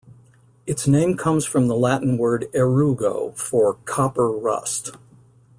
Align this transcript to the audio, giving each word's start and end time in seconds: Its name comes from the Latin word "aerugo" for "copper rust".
Its 0.65 0.87
name 0.87 1.15
comes 1.15 1.45
from 1.45 1.67
the 1.67 1.75
Latin 1.75 2.17
word 2.17 2.47
"aerugo" 2.55 3.35
for 3.37 3.75
"copper 3.85 4.31
rust". 4.31 4.93